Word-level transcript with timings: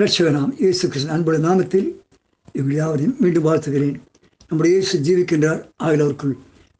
ரட்சகனாம் 0.00 0.50
இயேசு 0.62 0.84
கிருஷ்ணன் 0.92 1.12
அன்புடைய 1.14 1.40
நாமத்தில் 1.44 1.86
இவர்கள் 2.56 2.78
யாவரையும் 2.78 3.14
மீண்டும் 3.22 3.44
வாழ்த்துகிறேன். 3.46 3.94
நம்முடைய 4.48 4.70
இயேசு 4.76 4.96
ஜீவிக்கின்றார். 5.06 5.60
ஆகியோருக்குள் 5.86 6.34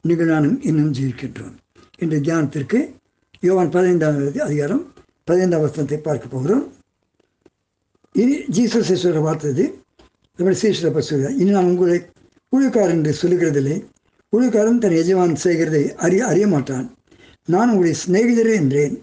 நீங்கள் 0.04 0.30
நானும் 0.32 0.56
இன்னும் 0.68 0.90
ஜீவிக்கின்றோம். 0.98 1.54
இன்றைய 2.02 2.20
தியானத்திற்கு 2.26 2.78
யோவான் 3.46 3.72
பதினைந்தாவது 3.76 4.42
அதிகாரம் 4.48 4.82
பதினைந்தாம் 5.28 5.64
வசனத்தை 5.64 5.98
பார்க்க 6.08 6.34
போகிறோம். 6.34 6.64
இனி 8.14 8.36
ஜீசஸ் 8.56 8.92
சொல்கிற 9.04 9.22
வார்த்தது 9.28 9.64
நம்முடைய 10.38 10.58
சீஷரை 10.64 10.90
பற்றி 10.90 11.10
சொல்கிறார் 11.10 11.38
இனி 11.40 11.50
நான் 11.56 11.70
உங்களை 11.72 11.98
ஊழியக்காரன் 12.52 12.98
என்று 12.98 13.14
சொல்லுகிறதில்லை. 13.22 13.78
ஊழியக்காரன் 14.32 14.82
தன் 14.84 14.98
எஜமான் 15.00 15.34
செய்கிறதை 15.46 15.82
அறிய 16.06 16.22
அறிய 16.32 16.46
மாட்டான். 16.54 16.86
நான் 17.48 17.70
உங்களுடைய 17.72 17.96
சிநேகிதரே 18.04 18.54
என்றேன். 18.62 18.94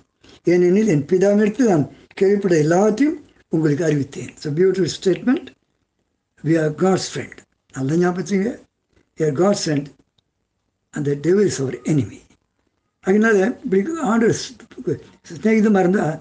ஏனெனில் 0.53 0.93
என் 0.95 1.05
பிதாவிடத்தில் 1.11 1.73
நான் 1.73 1.89
கேள்விப்பட்ட 2.19 2.55
எல்லாவற்றையும் 2.63 3.19
உங்களுக்கு 3.55 3.83
அறிவித்தேன். 3.87 4.31
So 4.41 4.47
beautiful 4.59 4.93
statement 4.97 5.47
we 6.43 6.53
are 6.63 6.73
God's 6.83 7.09
friend 7.11 7.39
நல்ல 7.73 7.97
ஞாபகத்துங்க 8.03 8.49
வி 9.17 9.23
ஆர் 9.27 9.37
காட்ஸ் 9.41 9.63
ஃப்ரெண்ட் 9.65 9.89
அந்த 10.93 11.09
டெவில் 11.25 11.49
இஸ் 11.51 11.61
அவர் 11.63 11.77
எனிமி 11.91 12.19
அதனால 13.05 13.37
இப்படி 13.65 13.81
ஆண்டர் 14.11 14.33
ஸ்நேகிதமாக 15.31 15.83
இருந்தால் 15.85 16.15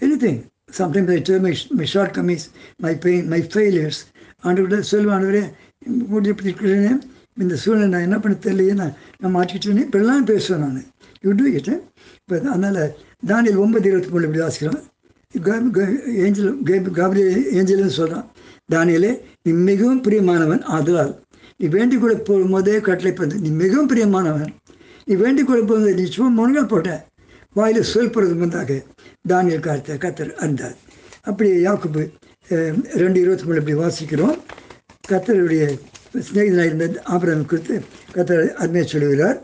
anything 0.24 0.40
sometimes 0.78 1.12
I 1.16 1.18
dare 1.28 1.42
my 1.46 1.52
my 1.80 1.86
shortcomings 2.16 2.46
my 2.84 2.92
pain 3.04 3.28
my 3.34 3.40
failures 3.52 4.00
ஆண்டவர்கிட்ட 4.46 4.88
சொல்லுவாண்டவரே 4.92 5.44
இப்படி 6.02 6.28
இருக்கிறேன் 6.50 6.98
இந்த 7.44 7.54
சூழ்நிலை 7.62 7.88
நான் 7.92 8.06
என்ன 8.08 8.18
பண்ண 8.24 8.34
தெரியலையே 8.44 8.74
நான் 8.80 8.92
நான் 9.20 9.34
மாற்றிக்கிட்டேனே 9.36 9.82
இப்படிலாம் 9.86 10.28
பேசுவேன் 10.30 10.62
நான். 10.64 10.84
யூ 11.24 11.32
டூ 11.40 11.46
இட் 11.58 11.68
இப்போ 12.20 12.36
அதனால் 12.54 12.80
தானியல் 13.30 13.60
ஒன்பது 13.64 13.88
இருபத்தி 13.90 14.10
மூணு 14.12 14.26
இப்படி 14.28 14.42
வாசிக்கிறோம். 14.44 14.80
ஏஞ்சல் 16.24 16.52
காபிரி 16.98 17.22
ஏஞ்சல்னு 17.58 17.96
சொல்கிறான் 17.98 18.26
தானியலே 18.72 19.12
நீ 19.42 19.50
மிகவும் 19.68 20.02
பிரியமானவன் 20.06 20.62
ஆதலால். 20.76 21.12
நீ 21.58 21.66
வேண்டிக் 21.74 22.00
கொள்ள 22.00 22.16
போகும்போதே 22.28 22.74
கட்டளை 22.86 23.12
பண்ணு 23.12 23.36
நீ 23.44 23.50
மிகவும் 23.62 23.90
பிரியமானவன். 23.92 24.52
நீ 25.04 25.14
வேண்டிக் 25.14 25.46
கொள்ள 25.46 25.62
போகும்போது 25.64 25.94
நீ 26.00 26.04
சும்மா 26.10 26.30
முனங்கள் 26.38 26.70
போட்ட. 26.72 26.90
வாயில் 27.58 27.90
சொல் 27.92 28.10
போகிறது 28.10 28.76
தானியல் 29.32 29.64
காத்த 29.66 29.94
கத்தர் 30.04 30.32
அறிந்தார். 30.42 30.76
அப்படி 31.22 31.50
யாக்குப்பு 31.66 32.02
ரெண்டு 33.02 33.18
இருபத்தி 33.20 33.44
மூணு 33.44 33.60
இப்படி 33.60 33.76
வாசிக்கிறோம். 33.78 34.38
கத்தருடைய 35.10 35.64
சிநேகிதனாக 36.26 36.70
இருந்த 36.70 36.86
ஆபரம் 37.14 37.46
குறித்து 37.46 37.74
கத்தர் 38.14 38.52
அருமையாக 38.62 38.90
சொல்லுகிறார். 38.92 39.38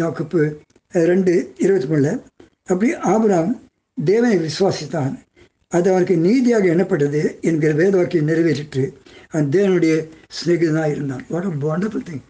யாக்குப்பு 0.00 0.40
ரெண்டு 1.10 1.32
இருபத்தி 1.64 1.88
மூணில் 1.92 2.22
அப்படி 2.70 2.90
ஆபராம் 3.12 3.52
தேவனை 4.04 4.38
விசுவாசித்தான். 4.46 5.14
அது 5.72 5.86
அவனுக்கு 5.92 6.16
நீதியாக 6.26 6.66
எண்ணப்பட்டது 6.74 7.20
என்கிற 7.48 7.70
வேத 7.80 7.92
வாக்கியை 7.98 8.22
நிறைவேற்றிட்டு 8.30 8.82
அவன் 9.30 9.48
தேவனுடைய 9.56 9.94
சிநேகிதனாக 10.38 10.90
இருந்தான். 10.94 11.22
வாட் 11.32 11.46
வண்டர்ஃபுல் 11.64 12.06
திங் 12.08 12.24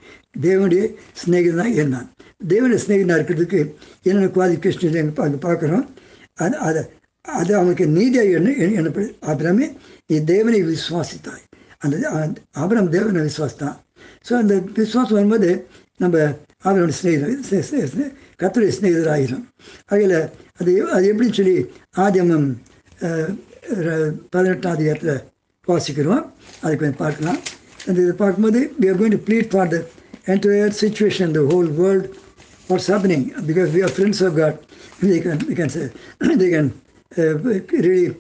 தேவனுடைய 0.47 0.83
சிநேகிதனாக 1.23 1.73
இருந்தான். 1.79 2.09
தேவனுடைய 2.53 2.81
சிநேகிதனாக 2.85 3.19
இருக்கிறதுக்கு 3.21 3.61
என்னென்ன 4.09 4.31
குவாலிஃபிகேஷன் 4.37 5.01
அங்கே 5.25 5.41
பார்க்குறோம். 5.49 5.87
அது 6.45 6.57
அதை 6.69 6.83
அது 7.25 7.53
அவனுக்கு 7.59 7.85
நீதியாக 7.99 8.37
எண்ண 8.39 8.51
எண்ணப்படுது 8.81 9.13
அப்புறமே 9.31 9.67
நீ 10.11 10.17
தேவனை 10.35 10.61
விசுவாசித்தாய். 10.73 11.45
அந்த 11.85 11.95
அப்புறம் 12.63 12.91
தேவனை 12.97 13.23
விசுவாசித்தான். 13.29 13.77
ஸோ 14.27 14.33
அந்த 14.43 14.55
விசுவாசம் 14.81 15.19
வரும்போது 15.19 15.51
நம்ம 16.03 16.17
அவனோட 16.67 16.93
சிநேகிதர் 16.99 18.15
கத்துடைய 18.41 18.71
சிநேகிதர் 18.77 19.13
ஆகிடும் 19.15 19.45
அதில் 19.93 20.17
அது 20.61 20.73
அது 20.97 21.05
எப்படின்னு 21.13 21.39
சொல்லி 21.41 21.57
ஆதியமம் 22.05 22.49
பதினெட்டாம் 24.31 24.73
அதிகாரத்தில் 24.73 25.23
வாசிக்கிறோம். 25.69 26.25
அதுக்கு 26.61 26.83
கொஞ்சம் 26.83 27.01
பார்க்கலாம். 27.05 27.41
அந்த 27.87 28.01
இதை 28.03 28.13
பார்க்கும்போது 28.13 28.73
we 28.81 28.87
are 28.93 29.01
going 29.01 29.17
to 29.17 29.23
bleed 29.29 29.51
for 29.51 29.69
the 29.69 29.79
entire 30.27 30.75
situation 30.81 31.31
the 31.31 31.43
whole 31.53 31.71
world 31.75 32.07
what's 32.69 32.89
happening 32.93 33.27
because 33.47 33.69
we 33.77 33.83
are 33.83 33.95
friends 33.97 34.25
of 34.27 34.35
God 34.35 34.59
they 35.01 35.21
can 35.21 35.39
can 35.39 35.57
can 35.57 35.69
say 35.69 35.91
they 36.41 36.51
can 36.51 36.67
uh, 37.13 37.35
really 37.87 38.17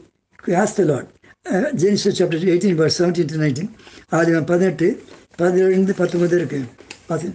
ask 0.62 0.74
the 0.76 0.84
Lord. 0.84 1.06
Uh, 1.46 1.72
Genesis 1.72 2.18
chapter 2.18 2.38
18 2.38 2.76
verse 2.76 2.96
17 3.00 3.26
to 3.26 3.36
19 3.38 3.68
ஆதிவம் 4.08 4.44
பதினெட்டு 4.44 5.02
பதினேழுலேருந்து 5.38 5.94
பத்தொன்பது 5.96 6.36
இருக்கு. 6.36 6.60
பார்த்து 7.06 7.28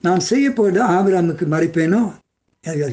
நான் 0.00 0.20
செய்ய 0.20 0.52
போவது 0.52 0.82
ஆபிராமுக்கு 0.82 1.44
மறைப்பேனோ 1.54 2.00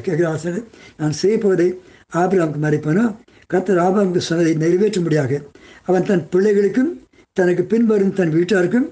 கேட்குற 0.06 0.26
ஆசை 0.26 0.52
நான் 0.96 1.12
செய்ய 1.12 1.38
போவதை 1.38 1.80
ஆபிராமுக்கு 2.12 2.60
மறைப்பேனோ? 2.62 3.16
கத்தர் 3.52 3.82
ஆபிராமுக்கு 3.86 4.28
சொன்னதை 4.28 4.52
நிறைவேற்றும்படியாக 4.64 5.40
அவன் 5.88 6.08
தன் 6.10 6.26
பிள்ளைகளுக்கும் 6.32 6.92
தனக்கு 7.38 7.62
பின்வரும் 7.72 8.16
தன் 8.18 8.34
வீட்டாருக்கும் 8.36 8.88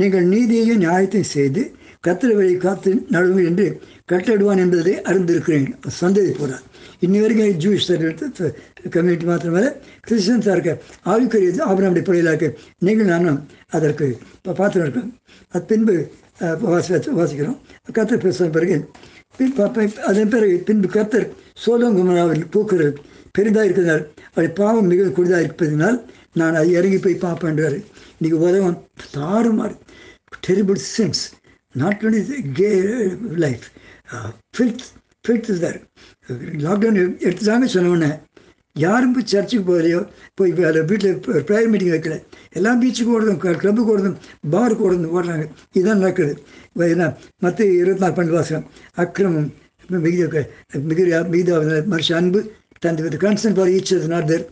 நீங்கள் 0.00 0.26
நீதியையும் 0.34 0.82
நியாயத்தையும் 0.84 1.32
செய்து 1.36 1.62
கத்திர 2.06 2.30
வழி 2.38 2.52
காத்து 2.64 2.90
நடுவு 3.14 3.40
என்று 3.48 3.64
கட்டளிடுவான் 4.10 4.60
என்பதை 4.64 4.92
அறிந்திருக்கிறேன். 5.10 5.66
சந்ததி 6.00 6.32
போகிறார் 6.36 6.64
இன்னி 7.04 7.18
வரைக்கும் 7.22 7.58
ஜூஸ் 7.62 7.88
கம்யூனிட்டி 8.94 9.26
மாத்திரமல்ல 9.30 9.70
கிறிஸ்டியன்ஸாக 10.06 10.54
இருக்க 10.56 10.72
ஆவிக்குரிய 11.12 11.50
ஆபரமுடைய 11.70 12.04
பிள்ளைகளாக 12.08 12.34
இருக்க 12.34 12.48
நீங்கள் 12.86 13.10
நானும் 13.12 13.40
அதற்கு 13.76 14.06
பார்த்து 14.60 14.80
இருக்கோம். 14.82 15.10
அது 15.54 15.64
பின்பு 15.72 15.94
வாசி 16.72 16.92
வாசிக்கிறோம். 17.20 17.58
கத்தர் 17.96 18.24
பேசுகிற 18.24 18.50
பிறகு 18.56 18.78
அதன் 20.10 20.32
பிறகு 20.34 20.56
பின்பு 20.68 20.88
கத்தர் 20.96 21.26
சோதம் 21.64 21.96
குமராவில் 21.98 22.44
பெரிதாக 23.38 23.66
இருக்கிறதால் 23.68 24.04
அவருடைய 24.32 24.52
பாவம் 24.60 24.90
மிகவும் 24.92 25.16
குடிதாக 25.18 25.46
இருப்பதனால் 25.46 25.98
நான் 26.40 26.58
அதை 26.60 26.70
இறங்கி 26.78 26.98
போய் 26.98 27.22
பார்ப்பேன்றார் 27.26 27.78
இன்றைக்கி 28.18 28.38
உதவம் 28.44 28.78
தாறுமாறு 29.16 29.76
terrible 30.46 30.80
since 30.96 31.24
not 31.74 32.04
only 32.06 32.22
K 32.60 32.70
life 33.44 33.66
filth 34.54 34.86
filth 35.24 35.52
தார் 35.64 35.78
லாக்டவுன் 36.66 36.98
எடுத்துதாங்க 37.28 37.68
சொன்னோடனே 37.76 38.10
யாரும் 38.76 39.14
போய் 39.14 39.30
சர்ச்சுக்கு 39.30 39.64
போகலையோ 39.68 40.00
போய் 40.38 40.50
அதை 40.68 40.80
வீட்டில் 40.90 41.16
ப்ரேயர் 41.48 41.70
மீட்டிங் 41.72 41.92
வைக்கல. 41.94 42.16
எல்லாம் 42.58 42.80
பீச்சுக்கு 42.82 43.14
ஓடுதும் 43.14 43.40
கிளப்புக்கு 43.62 43.92
ஓடுதும் 43.94 44.18
பாருக்கு 44.54 44.84
ஓடுதும் 44.88 45.14
ஓடுறாங்க. 45.16 45.46
இதுதான் 45.76 46.02
நடக்குது. 46.02 46.34
ஏன்னா 46.92 47.08
மற்ற 47.44 47.58
இருபத்தி 47.80 48.02
நாலு 48.02 48.16
பன்னெண்டு 48.18 48.38
வாசகம் 48.38 48.68
அக்கிரமம் 49.02 49.48
மிகுதி 50.04 50.44
மிகுதி 50.90 51.10
மிகுதி 51.32 51.52
மனுஷ 51.94 52.12
அன்பு 52.20 52.40
தன் 52.84 53.00
with 53.06 53.18
concern 53.26 53.56
for 53.58 53.70
each 53.76 53.92
is 53.96 54.08
not 54.14 54.28
there 54.32 54.44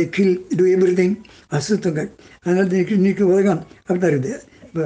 the 0.00 0.06
kill 0.16 0.34
to 0.58 0.66
everything 1.02 1.14
அசுத்தங்கள் 1.58 2.10
அதனால் 2.44 2.74
இன்னைக்கு 2.98 3.24
உலகம் 3.32 3.62
அப்படி 3.86 4.00
தான் 4.04 4.12
இருக்குது 4.14 4.36
இப்போ 4.68 4.84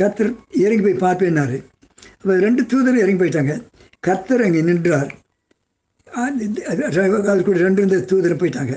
கத்தர் 0.00 0.30
இறங்கி 0.64 0.82
போய் 0.84 1.02
பார்ப்பேன்னாரு. 1.06 1.58
அப்போ 2.20 2.34
ரெண்டு 2.46 2.62
தூதர் 2.70 3.02
இறங்கி 3.02 3.20
போயிட்டாங்க. 3.20 3.54
கத்தர் 4.06 4.44
அங்கே 4.46 4.62
நின்றார். 4.68 5.12
அது 6.06 7.40
கூட 7.46 7.56
ரெண்டு 7.66 7.80
இருந்த 7.82 7.98
தூதர் 8.10 8.40
போயிட்டாங்க. 8.40 8.74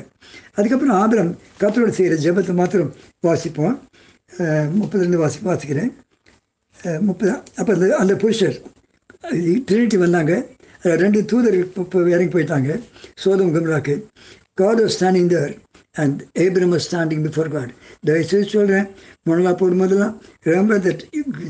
அதுக்கப்புறம் 0.57 0.97
ஆபரம் 1.01 1.31
கத்தரோடு 1.62 1.96
செய்கிற 1.97 2.16
ஜபத்தை 2.25 2.53
மாத்திரம் 2.59 2.91
வாசிப்போம். 3.28 3.75
முப்பதுலேருந்து 4.80 5.22
வாசி 5.24 5.40
வாசிக்கிறேன். 5.50 5.91
முப்பது 7.07 7.31
அப்போ 7.59 7.72
அந்த 7.75 7.88
அந்த 8.01 8.13
புருஷர் 8.24 8.57
ட்ரினிட்டி 9.69 9.97
வந்தாங்க. 10.06 10.34
ரெண்டு 10.81 11.25
தூதர்கள் 11.25 11.66
இப்போ 11.84 12.03
இறங்கி 12.16 12.31
போயிட்டாங்க. 12.35 12.79
Sodom 13.23 13.53
கும்ராக்கு. 13.56 13.95
God 14.53 14.79
was 14.81 14.95
standing 15.00 15.31
there 15.34 15.53
and 16.01 16.19
Abram 16.44 16.73
was 16.73 16.88
standing 16.90 17.23
before 17.25 17.50
God 17.56 17.72
தயவுசெய்து 18.07 18.50
சொல்கிறேன் 18.50 18.88
முன்னலாக 19.28 19.56
போடும்போதெல்லாம் 19.62 20.16
remember 20.50 20.84
that 20.88 21.03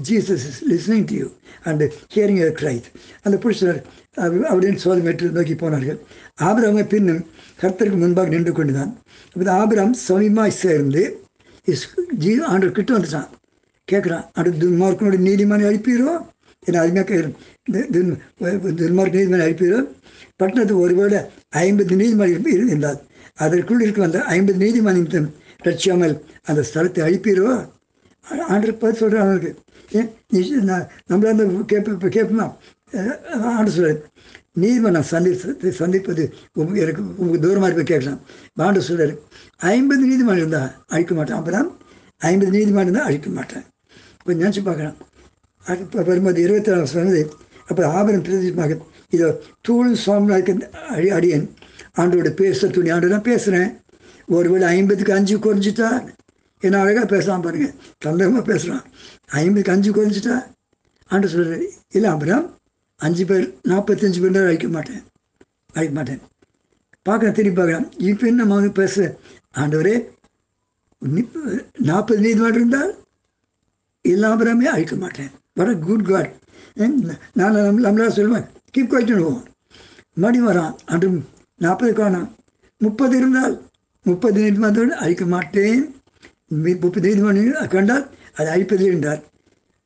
Jesus 0.10 0.46
is 0.50 0.62
listening 0.72 1.06
to 1.12 1.16
you 1.22 1.28
and 1.64 1.84
hearing 2.16 2.40
your 2.44 2.56
cry 2.62 2.88
அந்த 3.22 3.38
புருஷர் 3.46 3.80
அப்படின்னு 4.18 4.84
சோதமேற்று 4.86 5.32
நோக்கி 5.38 5.56
போனார்கள். 5.56 6.00
ஆபிரமை 6.42 6.86
பின்னும் 6.94 7.22
கர்த்தருக்கு 7.62 8.00
முன்பாக 8.04 8.30
நின்று 8.30 8.54
கொண்டுதான். 8.54 8.92
அப்போ 9.34 9.52
ஆபிரம் 9.62 9.94
சமீபமாக 10.08 10.48
சேர்ந்து 10.64 11.04
இஸ் 11.64 11.86
ஜீ 12.18 12.32
ஆண்டு 12.54 12.72
கிட்ட 12.72 12.98
வந்துட்டான். 12.98 13.30
கேட்குறான் 13.92 14.26
அடுத்து 14.34 14.68
மார்க்கனுடைய 14.82 15.22
நீதிமனை 15.28 15.66
அழிப்பீரோ? 15.70 16.12
என 16.64 16.80
அருமையாக 16.80 17.08
கேட்குறேன் 17.10 17.36
துன்மார்க்க 18.80 19.20
நீதிமன்றம் 19.20 19.46
அழிப்பீரோ 19.46 19.80
பட்டணத்துக்கு 20.36 20.82
ஒருவேளை 20.82 21.20
ஐம்பது 21.60 21.96
நீதிமன்றம் 21.96 22.50
இருந்தால் 22.58 23.00
அதற்குள் 23.38 23.84
இருக்க 23.84 24.10
அந்த 24.10 24.22
ஐம்பது 24.30 24.58
நீதிமன்றம் 24.58 25.30
ரட்சியாமல் 25.64 26.16
அந்த 26.46 26.62
ஸ்தலத்தை 26.70 27.02
அழிப்பீரோ 27.04 27.48
ஆண்டு 28.48 28.74
பார்த்து 28.74 29.02
சொல்கிறேன் 29.02 29.24
அவனுக்கு 29.26 29.52
ஏன் 29.92 30.10
நம்மள 31.10 31.30
அந்த 31.30 31.46
கேட்ப 31.66 31.96
இப்போ 31.96 32.10
கேட்போமா 32.10 32.48
ஆண்டு 33.52 33.72
சொல்கிறார் 33.72 34.00
நீதிமன்றம் 34.54 35.10
சந்தி 35.10 35.32
சந்திப்பது 35.80 36.24
எனக்கு 36.76 37.02
உங்களுக்கு 37.18 37.44
தூரமாக 37.46 37.70
இருப்ப 37.70 37.84
கேட்கலாம் 37.84 38.22
ஆண்டு 38.58 38.82
சொல்கிறார் 38.82 39.14
ஐம்பது 39.70 40.02
நீதிமன்றம் 40.06 40.42
இருந்தால் 40.42 40.72
அழிக்க 40.88 41.14
மாட்டேன் 41.16 41.40
அப்போ 41.40 41.52
தான் 41.52 41.70
ஐம்பது 42.22 42.52
நீதிமன்றம் 42.52 42.86
இருந்தால் 42.86 43.10
அழிக்க 43.10 43.30
மாட்டேன் 43.30 43.66
கொஞ்சம் 44.24 44.44
நினச்சி 44.44 44.64
பார்க்கலாம் 44.64 44.98
வரும்போது 46.10 46.40
இருபத்தி 46.46 46.72
நாலு 46.72 46.88
சொன்னது. 46.96 47.22
அப்போ 47.70 47.82
ஆபரம் 47.98 48.24
பிரதிமாக 48.28 48.78
இதோ 49.16 49.28
தூளும் 49.68 50.00
சுவாமிநாயக்க 50.06 50.70
அடி 50.96 51.10
அடியன் 51.18 51.46
ஆண்டோட 52.02 52.30
பேச 52.42 52.68
துணி 52.76 52.90
ஆண்டு 52.96 53.14
தான் 53.14 53.28
பேசுகிறேன் 53.30 53.70
ஒருவேளை 54.38 54.66
ஐம்பதுக்கு 54.78 55.14
அஞ்சு 55.18 55.36
குறைஞ்சிட்டா? 55.46 55.90
என்ன 56.62 56.80
அழகாக 56.84 57.08
பேசலாம் 57.14 57.44
பாருங்கள் 57.46 57.76
தந்தகமாக 58.06 58.44
பேசுகிறான் 58.52 58.84
ஐம்பதுக்கு 59.42 59.74
அஞ்சு 59.76 59.92
குறைஞ்சிட்டா? 59.98 60.38
ஆண்டு 61.12 61.32
சொல்கிறார் 61.34 61.66
இல்லை 61.98 62.10
அப்புறம் 62.14 62.46
அஞ்சு 63.00 63.24
பேர் 63.30 63.46
நாற்பத்தஞ்சு 63.72 64.20
பேர் 64.24 64.48
அழிக்க 64.50 64.68
மாட்டேன். 64.76 65.02
அழிக்க 65.78 65.94
மாட்டேன். 65.98 66.22
பார்க்குறேன் 67.08 67.38
திரும்பி 67.38 67.58
பார்க்குறேன். 67.60 67.88
இப்போ 68.10 68.26
என்ன 68.32 68.46
மகன் 68.52 68.78
பேச? 68.80 68.96
ஆண்டவரே 69.62 69.96
நாற்பது 71.90 72.20
நீதிமன்றம் 72.26 72.60
இருந்தால் 72.60 72.92
இல்லாமமே 74.06 74.68
அழிக்க 74.76 74.96
மாட்டேன். 75.04 75.32
வர 75.60 75.70
குட் 75.88 76.08
காட் 76.10 76.32
நான் 77.40 77.56
நம்ம 77.56 77.82
நம்மளால 77.86 78.12
சொல்லுவேன். 78.18 78.46
கீப் 78.74 78.92
போவோம் 78.92 79.42
மறுபடியும் 80.22 80.50
வரான். 80.50 80.74
அன்று 80.92 81.08
நாற்பது 81.64 81.94
காணும். 82.00 82.28
முப்பது 82.82 83.14
இருந்தால் 83.20 83.56
முப்பது 84.06 84.38
நீதிமன்றோடு 84.44 84.94
அழிக்க 85.04 85.24
மாட்டேன். 85.34 85.82
முப்பது 86.84 87.06
நீதிமன்றம் 87.08 87.74
கண்டால் 87.76 88.06
அது 88.38 88.48
அழிப்பது 88.56 88.86
என்றார். 88.94 89.22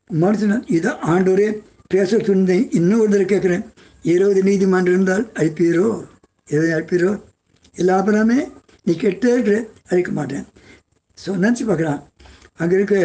மனுஷன் 0.09 0.65
இதை 0.77 0.91
ஆண்டோரே 1.13 1.47
பேச 1.93 2.17
துணிந்தை 2.17 2.57
இன்னொரு 2.79 3.09
தடவை 3.13 3.25
கேட்குறேன். 3.31 3.63
இருபது 4.13 4.41
நீதிமன்றம் 4.49 4.93
இருந்தால் 4.95 5.25
அழிப்பீரோ? 5.39 5.87
இருபது 6.51 6.71
அழிப்பீரோ? 6.75 7.11
அப்புறமே 7.97 8.39
நீ 8.85 8.93
கெட்டே 9.03 9.29
இருக்கிற 9.35 9.57
அழிக்க 9.91 10.11
மாட்டேன். 10.17 10.45
ஸோ 11.17 11.29
நினச்சி 11.43 11.63
பார்க்குறான். 11.67 12.01
அங்கே 12.61 12.75
இருக்க 12.79 12.97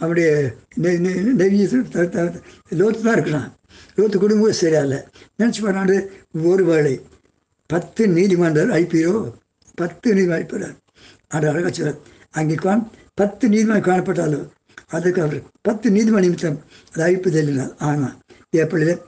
அவனுடைய 0.00 0.28
லோத்து 2.80 3.02
தான் 3.02 3.16
இருக்கிறான். 3.16 3.48
லோத்து 3.96 4.16
குடும்பம் 4.18 4.60
சரியா 4.62 4.82
இல்லை 4.82 5.00
நினச்சி 5.38 5.60
பார்க்கறாண்டு 5.64 5.96
ஒரு 6.50 6.64
வேளை 6.64 6.94
பத்து 7.66 8.02
நீதிமன்றம் 8.08 8.72
ஐபிஓ 8.80 9.14
பத்து 9.74 10.14
நீதிமன்றம் 10.14 10.38
அழிப்பார் 10.38 10.66
அது 11.28 11.44
அழகாக 11.50 11.72
சொல்ல 11.72 11.92
அங்கே 12.30 12.54
காண் 12.54 12.90
பத்து 13.14 13.44
நீதிமன்றம் 13.48 13.86
காணப்பட்டாலும் 13.88 14.46
அதுக்கு 14.96 15.20
அவர் 15.22 15.38
பத்து 15.62 15.86
நீதிமன்ற 15.90 16.24
நிமித்தம் 16.26 16.58
அது 16.92 17.02
அழிப்பதில்லை 17.06 17.66
ஆனால் 17.90 18.16
ஏப்பிள்ளையில் 18.60 19.02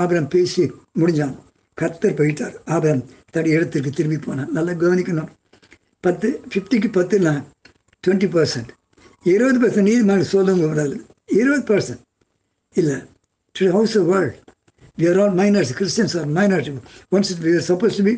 ஆபரம் 0.00 0.28
பேசி 0.28 0.62
முடிஞ்சான். 1.00 1.34
கத்தர் 1.80 2.18
போயிட்டார். 2.18 2.54
ஆபரம் 2.64 3.04
தடி 3.30 3.50
இடத்துக்கு 3.50 3.90
திரும்பி 3.90 4.18
போனான். 4.18 4.52
நல்லா 4.52 4.72
கவனிக்கணும். 4.72 5.30
பத்து 6.00 6.28
ஃபிஃப்டிக்கு 6.50 6.88
பத்துலாம் 6.96 7.42
டுவெண்ட்டி 8.04 8.28
பர்சன்ட் 8.36 8.70
இருபது 9.34 9.58
பர்சன்ட் 9.62 9.88
நீதிமன்றம் 9.90 10.32
சொல்லுங்க 10.34 10.66
வராது 10.72 10.96
இருபது 11.40 11.64
பர்சன்ட் 11.70 12.02
இல்லை 12.80 12.96
to 13.54 13.66
house 13.76 13.96
of 14.00 14.10
world 14.14 14.36
we 15.00 15.06
are 15.08 15.16
all 15.22 15.32
minors 15.40 15.70
Christians 15.78 16.14
are 16.18 16.28
minority 16.36 16.70
ones 17.14 17.30
it 17.32 17.42
are 17.46 17.54
suppose 17.70 17.96
to 17.98 18.04
be 18.08 18.14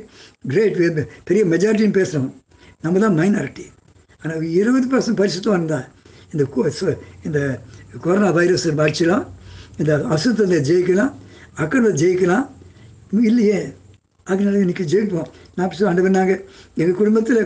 great 0.53 0.77
we 0.81 0.89
பெரிய 1.29 1.43
மெஜாரிட்டின்னு 1.53 1.97
பேசுகிறோம் 2.01 2.29
நம்ம 2.85 3.01
தான் 3.05 3.17
மைனாரிட்டி 3.21 3.65
ஆனால் 4.23 4.45
இருபது 4.61 4.87
பர்சன்ட் 4.93 5.19
பரிசுத்தம் 5.23 5.57
இருந்தால் 5.59 5.87
இந்த 6.33 6.45
இந்த 7.27 7.41
கொரோனா 8.05 8.31
வைரஸ் 8.39 8.67
பாய்ச்சலாம் 8.81 9.25
இந்த 9.81 9.93
அசுத்தத்தை 10.15 10.61
ஜெயிக்கலாம் 10.71 11.13
அக்கறை 11.63 11.91
ஜெயிக்கலாம். 12.03 12.47
இல்லையே 13.29 13.59
அதனால 14.27 14.59
இன்றைக்கி 14.65 14.85
ஜெயிப்போம். 14.93 15.29
நான் 15.57 15.71
சொல்லி 15.71 15.89
ஆண்டவர் 15.91 16.17
நாங்கள் 16.17 16.41
எங்கள் 16.81 16.99
குடும்பத்தில் 17.01 17.41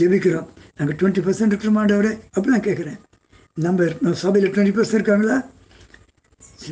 ஜெபிக்கிறோம். 0.00 0.48
நாங்கள் 0.78 0.96
டுவெண்ட்டி 0.96 1.26
பர்சன்ட் 1.26 1.46
இருக்கிற 1.46 1.72
மாண்டவரே 1.72 2.18
அப்படி 2.32 2.46
நான் 2.46 2.60
கேட்குறேன் 2.60 2.98
நம்ம 3.54 3.84
நம்ம 4.00 4.16
சபையில் 4.16 4.50
டுவெண்ட்டி 4.50 4.78
பர்சன்ட் 4.78 4.94
இருக்காங்களா? 4.94 5.46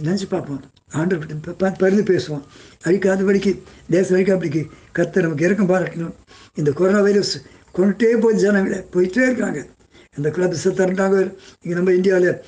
நினச்சி 0.02 0.22
பார்ப்போம். 0.28 0.64
ஆண்டவர்கிட்ட 0.92 1.42
ப- 1.42 1.52
பார்த்து 1.52 1.78
பரிந்து 1.78 2.16
பேசுவோம். 2.16 2.42
அழிக்காதபடிக்கு 2.84 3.62
தேச 3.90 4.16
அழிக்காதபடிக்கு 4.16 4.70
கத்தை 4.92 5.22
நமக்கு 5.22 5.44
இறக்கம் 5.44 5.68
பாராட்டணும் 5.68 6.12
இந்த 6.54 6.72
கொரோனா 6.72 7.00
வைரஸ் 7.00 7.42
கொண்டுட்டே 7.74 8.20
போய் 8.20 8.36
ஜனங்களை 8.36 8.78
போயிட்டே 8.78 9.22
இருக்காங்க. 9.22 9.66
இந்த 10.16 10.28
கிளப்ஸ் 10.28 10.68
திறந்தாங்க. 10.68 11.20
இங்கே 11.60 11.76
நம்ம 11.76 11.92
இந்தியாவில் 11.92 12.42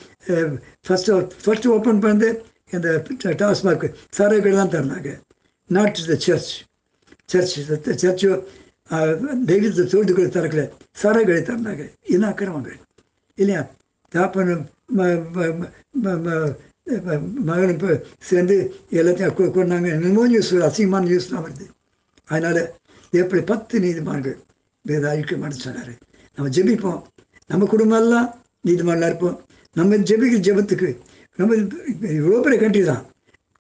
ஃபஸ்ட்டு 0.89 1.29
ஃபஸ்ட்டு 1.45 1.67
ஓப்பன் 1.67 2.03
பண்ணது 2.03 2.39
இந்த 2.71 3.03
டாஸ்மார்க் 3.25 3.95
சரவை 4.11 4.53
தான் 4.53 4.69
திறந்தாங்க. 4.69 5.21
நாட் 5.67 5.99
த 6.07 6.15
சர்ச் 6.15 6.63
சர்ச் 7.27 7.61
சர்ச்சோ 8.07 8.45
தெய்வத்தை 9.47 9.85
தோல்டுகளை 9.87 10.29
திறக்கல 10.29 10.63
சாராய்களை 10.97 11.41
திறந்தாங்க 11.43 11.85
என்ன 12.09 12.25
அக்கிரமங்கள் 12.31 12.79
இல்லையா 13.39 13.63
தாப்பனும் 14.13 14.65
மகனும் 17.49 17.75
இப்போ 17.75 17.91
சேர்ந்து 18.23 18.57
எல்லாத்தையும் 18.93 19.35
கொ- 19.35 19.53
கொண்டாங்க 19.55 19.89
என்னமோ 19.95 20.27
நியூஸ் 20.27 20.53
அசிங்கமான 20.69 21.07
நியூஸ்லாம் 21.07 21.45
வருது 21.45 21.67
அதனால் 22.29 22.63
எப்படி 23.13 23.41
பத்து 23.45 23.81
நீதிமான்கள் 23.81 24.37
வேத 24.85 25.05
அழிக்க 25.09 25.37
மாட்டேன்னு 25.37 25.67
சொன்னார் 25.67 25.93
நம்ம 26.39 26.51
ஜெபிப்போம் 26.51 27.01
நம்ம 27.51 27.67
குடும்பம் 27.67 28.01
எல்லாம் 28.01 28.29
இருப்போம் 29.05 29.37
நம்ம 29.77 29.97
ஜெபிக்கிற 30.09 30.41
ஜெபத்துக்கு 30.47 30.91
நம்ம 31.39 31.57
இவ்வளோ 32.15 32.41
பெரிய 32.41 32.59
கண்ட்ரி 32.61 32.83
தான் 32.85 33.03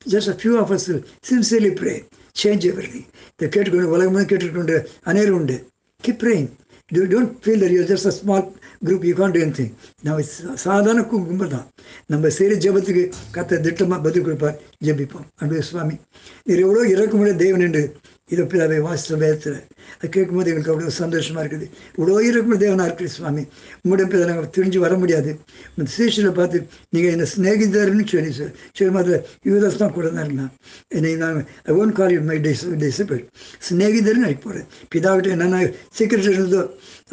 just 0.07 0.31
a 0.31 0.37
few 0.39 0.55
of 0.59 0.73
us 0.73 0.89
sincerely 1.25 1.73
pray 1.75 1.95
change 2.43 2.67
every 2.67 3.07
இதை 3.33 3.49
கேட்டுக்கொண்டு 3.49 3.89
உலகம் 3.89 4.27
கேட்டுக்கொண்டு 4.27 4.89
அநேர் 5.03 5.31
உண்டு. 5.31 5.67
Keep 6.09 6.23
praying 6.23 6.49
you 6.93 7.03
don't 7.03 7.37
feel 7.45 7.65
that 7.65 7.71
you 7.71 7.83
just 7.83 8.07
a 8.07 8.11
small 8.11 8.53
group 8.85 9.07
you 9.07 9.15
can 9.15 9.31
do 9.31 9.39
thing 9.39 9.73
நம்ம 10.03 10.21
சா- 10.21 10.55
சாதாரண 10.55 11.01
கு- 11.01 11.09
கும்பல் 11.09 11.49
தான். 11.49 11.69
நம்ம 12.07 12.29
செய்கிற 12.29 12.59
ஜெபத்துக்கு 12.61 13.13
கத்த 13.35 13.61
திட்டமாக 13.61 14.03
பதில் 14.03 14.23
கொடுப்பார். 14.23 14.61
ஜெபிப்போம். 14.85 15.27
அன்பு 15.37 15.63
சுவாமி. 15.63 15.97
நீர் 16.45 16.59
எவ்வளோ 16.59 16.89
இறக்குமுறை 16.89 17.37
தேவன் 17.37 17.61
என்று 17.61 17.97
இதை 18.33 18.43
பிதாவை 18.53 18.79
வாசித்த 18.87 19.17
வேதத்தில். 19.23 19.59
அதை 19.97 20.09
கேட்கும்போது 20.17 20.51
எங்களுக்கு 20.53 20.73
அவ்வளோ 20.73 20.93
சந்தோஷமாக 21.03 21.43
இருக்குது. 21.45 21.67
இவ்வளோ 21.99 22.17
இருக்கும் 22.29 22.61
தேவனாக 22.65 22.89
இருக்குது 22.89 23.13
சுவாமி. 23.17 23.43
உங்களுடைய 23.83 24.07
பிதா 24.13 24.27
நாங்கள் 24.31 24.53
தெரிஞ்சு 24.57 24.79
வர 24.85 24.97
முடியாது. 25.03 25.31
இந்த 25.77 25.89
ஸ்டேஷனில் 25.95 26.37
பார்த்து 26.41 26.59
நீங்கள் 26.95 27.15
என்ன 27.17 27.29
சிநேகிதர்னு 27.35 28.07
சொல்லி 28.13 28.33
சார் 28.41 28.53
சரி 28.79 28.91
மாதிரி 28.99 29.19
யூதாஸ் 29.51 29.81
தான் 29.83 29.95
கூட 29.97 30.07
தான் 30.17 30.25
இருந்தான். 30.27 30.53
என்னை 30.99 31.15
நான் 31.25 31.41
I 31.71 31.79
own 31.81 31.97
call 32.01 32.15
you 32.17 32.23
my 32.31 32.39
days 32.47 32.65
disciple 32.85 33.21
சிநேகிதர்னு 33.69 34.27
அழைக்க 34.29 34.43
போகிறேன் 34.47 34.69
பிதாவிட்ட 34.95 35.35
என்னென்ன 35.37 35.65
சீக்கிரம் 35.99 36.33
இருந்ததோ 36.37 36.63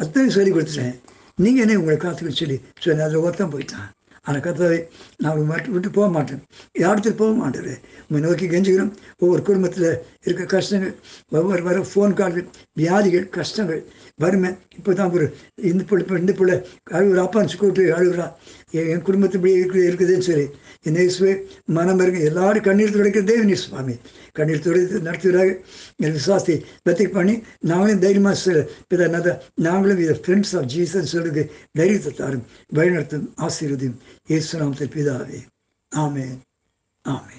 அத்தனை 0.04 0.30
சொல்லி 0.38 0.52
கொடுத்துட்டேன். 0.56 0.96
நீங்கள் 1.44 1.64
என்ன 1.64 1.78
உங்களை 1.82 1.98
காத்துக்க 2.02 2.40
சொல்லி 2.42 2.58
சொல்லி 2.84 3.02
அதில் 3.06 3.24
ஒருத்தன் 3.26 3.54
போயிட்டான். 3.54 3.88
ஆனால் 4.26 4.42
கத்தாவே 4.46 4.78
நான் 5.22 5.32
உங்களை 5.32 5.46
மட்டும் 5.50 5.74
விட்டு 5.74 5.90
போக 5.96 6.06
மாட்டேன். 6.16 6.40
யார்கிட்ட 6.82 7.10
போக 7.20 7.32
மாட்டேன் 7.40 7.66
உங்களை 8.06 8.22
நோக்கி 8.26 8.46
கெஞ்சுக்கிறோம் 8.52 8.92
ஒவ்வொரு 9.22 9.42
குடும்பத்தில் 9.48 9.88
இருக்க 10.26 10.46
கஷ்டங்கள் 10.54 10.94
ஒவ்வொரு 11.38 11.62
வர 11.68 11.84
ஃபோன் 11.90 12.16
கால்கள் 12.20 12.46
வியாதிகள் 12.80 13.26
கஷ்டங்கள் 13.38 13.80
வறுமை. 14.24 14.50
இப்போ 14.78 14.92
தான் 15.00 15.12
ஒரு 15.16 15.26
இந்த 15.70 15.82
பிள்ளை 15.88 16.02
இப்போ 16.04 16.18
இந்த 16.24 16.32
பிள்ளை 16.40 16.56
அழுகுற 16.96 17.20
அப்பான்னு 17.26 17.60
கூப்பிட்டு 17.62 17.84
அழுகுறா. 17.98 18.26
என் 18.70 18.88
என் 18.92 19.02
குடும்பத்து 19.02 19.36
இப்படி 19.38 19.52
இருக்குது 19.58 19.86
இருக்குதுன்னு 19.88 20.26
சொல்லி. 20.28 20.46
என் 20.82 20.96
இயேசுவே 21.00 21.32
மனம் 21.76 22.00
இருக்கு. 22.00 22.24
எல்லாரும் 22.30 22.64
கண்ணீர் 22.68 22.94
துடைக்கிற 22.94 23.22
தேவனி 23.30 23.52
சுவாமி 23.52 23.94
கண்ணீர் 24.32 24.64
துடைத்து 24.64 25.00
நடத்துகிறாங்க 25.00 25.52
என் 25.96 26.16
விசுவாசி 26.16 26.56
பத்தி 26.82 27.06
பண்ணி 27.08 27.34
நாங்களும் 27.60 28.02
தைரியமாக 28.06 28.34
சொல்ல. 28.34 28.64
பிதா 28.90 29.08
நத 29.14 29.38
நாங்களும் 29.54 30.02
இதை 30.04 30.16
ஃப்ரெண்ட்ஸ் 30.24 30.54
ஆஃப் 30.58 30.68
ஜீசன் 30.74 31.12
சொல்லுக்கு 31.14 31.44
தைரியத்தை 31.72 32.12
தாரும். 32.12 32.44
வழிநடத்தும் 32.74 33.30
ஆசீர்வதியும். 33.46 33.98
இயேசு 34.26 34.58
நாமத்தில் 34.58 34.94
பிதாவே. 34.98 35.40
ஆமே 35.92 36.28
ஆமே 37.04 37.36